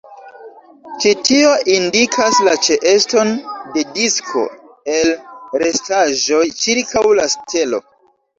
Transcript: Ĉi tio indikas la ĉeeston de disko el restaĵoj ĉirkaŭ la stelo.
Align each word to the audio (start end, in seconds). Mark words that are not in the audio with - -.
Ĉi 1.01 1.09
tio 1.27 1.51
indikas 1.73 2.39
la 2.47 2.55
ĉeeston 2.67 3.33
de 3.75 3.83
disko 3.99 4.43
el 4.95 5.13
restaĵoj 5.65 6.41
ĉirkaŭ 6.65 7.07
la 7.23 7.29
stelo. 7.37 7.83